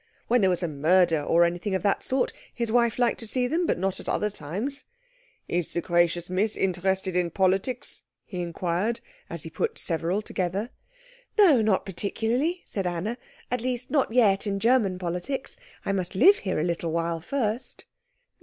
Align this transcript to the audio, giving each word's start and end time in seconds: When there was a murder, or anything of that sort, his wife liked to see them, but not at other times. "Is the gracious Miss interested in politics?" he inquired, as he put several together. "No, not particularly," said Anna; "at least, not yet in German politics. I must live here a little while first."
When 0.27 0.41
there 0.41 0.49
was 0.49 0.63
a 0.63 0.67
murder, 0.67 1.21
or 1.21 1.43
anything 1.43 1.75
of 1.75 1.83
that 1.83 2.01
sort, 2.01 2.33
his 2.51 2.71
wife 2.71 2.97
liked 2.97 3.19
to 3.19 3.27
see 3.27 3.45
them, 3.45 3.67
but 3.67 3.77
not 3.77 3.99
at 3.99 4.09
other 4.09 4.31
times. 4.31 4.85
"Is 5.47 5.71
the 5.73 5.81
gracious 5.81 6.27
Miss 6.27 6.57
interested 6.57 7.15
in 7.15 7.29
politics?" 7.29 8.03
he 8.25 8.41
inquired, 8.41 8.99
as 9.29 9.43
he 9.43 9.51
put 9.51 9.77
several 9.77 10.23
together. 10.23 10.71
"No, 11.37 11.61
not 11.61 11.85
particularly," 11.85 12.63
said 12.65 12.87
Anna; 12.87 13.15
"at 13.51 13.61
least, 13.61 13.91
not 13.91 14.11
yet 14.11 14.47
in 14.47 14.59
German 14.59 14.97
politics. 14.97 15.59
I 15.85 15.91
must 15.91 16.15
live 16.15 16.37
here 16.39 16.59
a 16.59 16.63
little 16.63 16.91
while 16.91 17.19
first." 17.19 17.85